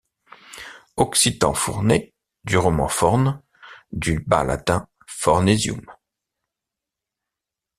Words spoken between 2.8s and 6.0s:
Fornes, du bas latin Fornesium.